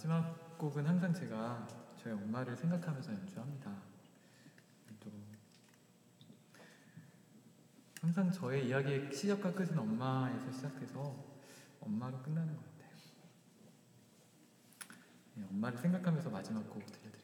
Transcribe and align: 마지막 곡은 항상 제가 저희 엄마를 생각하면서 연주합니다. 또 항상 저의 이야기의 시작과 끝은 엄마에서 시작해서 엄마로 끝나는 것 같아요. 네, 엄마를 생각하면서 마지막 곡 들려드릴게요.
마지막 0.00 0.56
곡은 0.56 0.86
항상 0.86 1.12
제가 1.12 1.68
저희 2.02 2.14
엄마를 2.14 2.56
생각하면서 2.56 3.12
연주합니다. 3.12 3.70
또 4.98 5.12
항상 8.00 8.32
저의 8.32 8.66
이야기의 8.66 9.14
시작과 9.14 9.52
끝은 9.52 9.78
엄마에서 9.78 10.50
시작해서 10.52 11.22
엄마로 11.82 12.18
끝나는 12.22 12.56
것 12.56 12.62
같아요. 12.62 12.90
네, 15.34 15.46
엄마를 15.50 15.76
생각하면서 15.76 16.30
마지막 16.30 16.62
곡 16.70 16.86
들려드릴게요. 16.86 17.19